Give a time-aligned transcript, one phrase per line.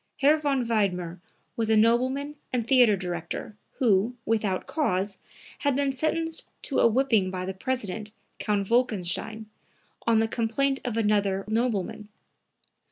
[0.17, 1.19] Herr von Wiedmer
[1.55, 5.19] was a nobleman and theatre director, who, without cause,
[5.59, 9.45] had been sentenced to a whipping by the president, Count Wolkenstein,
[10.07, 12.09] on the complaint of another nobleman.